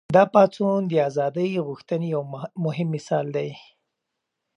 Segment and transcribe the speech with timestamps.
[0.15, 2.23] دا پاڅون د ازادۍ غوښتنې یو
[2.65, 3.49] مهم مثال دی.